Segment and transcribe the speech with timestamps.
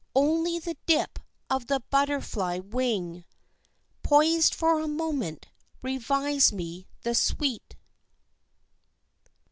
[0.15, 3.23] Only the dip of the butterfly wing,
[4.01, 5.49] Poised for a moment,
[5.83, 7.75] revives me the sweet.